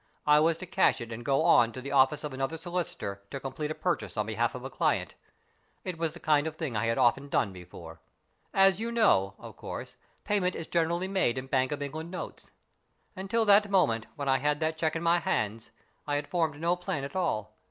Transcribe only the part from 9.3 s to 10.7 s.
of course, payment is